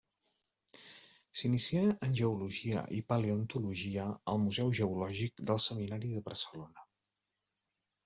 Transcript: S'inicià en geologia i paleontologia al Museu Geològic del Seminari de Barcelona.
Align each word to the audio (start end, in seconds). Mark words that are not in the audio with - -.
S'inicià 1.41 1.83
en 2.07 2.15
geologia 2.21 2.83
i 3.01 3.03
paleontologia 3.13 4.09
al 4.35 4.43
Museu 4.49 4.75
Geològic 4.81 5.45
del 5.53 5.65
Seminari 5.71 6.15
de 6.19 6.29
Barcelona. 6.33 6.93